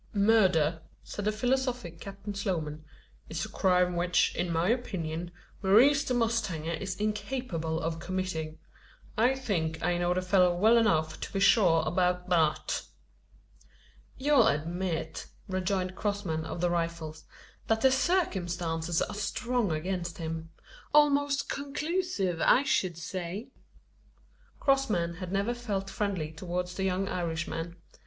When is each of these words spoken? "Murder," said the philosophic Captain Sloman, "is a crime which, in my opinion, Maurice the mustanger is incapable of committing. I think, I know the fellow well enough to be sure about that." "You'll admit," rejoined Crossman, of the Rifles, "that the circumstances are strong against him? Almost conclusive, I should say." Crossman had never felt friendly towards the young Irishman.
"Murder," 0.15 0.81
said 1.03 1.25
the 1.25 1.31
philosophic 1.31 1.99
Captain 1.99 2.33
Sloman, 2.33 2.83
"is 3.29 3.45
a 3.45 3.49
crime 3.49 3.95
which, 3.95 4.33
in 4.35 4.51
my 4.51 4.67
opinion, 4.69 5.29
Maurice 5.61 6.03
the 6.03 6.15
mustanger 6.15 6.73
is 6.73 6.95
incapable 6.95 7.79
of 7.79 7.99
committing. 7.99 8.57
I 9.15 9.35
think, 9.35 9.83
I 9.83 9.99
know 9.99 10.15
the 10.15 10.23
fellow 10.23 10.55
well 10.57 10.77
enough 10.77 11.19
to 11.19 11.31
be 11.31 11.39
sure 11.39 11.83
about 11.85 12.29
that." 12.29 12.81
"You'll 14.17 14.47
admit," 14.47 15.27
rejoined 15.47 15.95
Crossman, 15.95 16.45
of 16.45 16.61
the 16.61 16.71
Rifles, 16.71 17.25
"that 17.67 17.81
the 17.81 17.91
circumstances 17.91 19.03
are 19.03 19.13
strong 19.13 19.71
against 19.71 20.17
him? 20.17 20.49
Almost 20.95 21.47
conclusive, 21.47 22.41
I 22.43 22.63
should 22.63 22.97
say." 22.97 23.49
Crossman 24.59 25.17
had 25.17 25.31
never 25.31 25.53
felt 25.53 25.91
friendly 25.91 26.31
towards 26.31 26.73
the 26.73 26.85
young 26.85 27.07
Irishman. 27.07 27.75